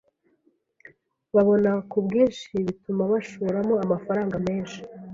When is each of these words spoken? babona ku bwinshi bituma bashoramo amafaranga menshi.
babona 1.33 1.71
ku 1.89 1.97
bwinshi 2.05 2.49
bituma 2.67 3.01
bashoramo 3.11 3.73
amafaranga 3.85 4.35
menshi. 4.47 4.79